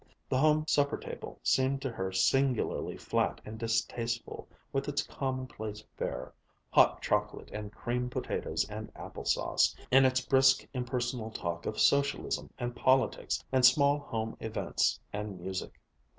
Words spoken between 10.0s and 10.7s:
its brisk,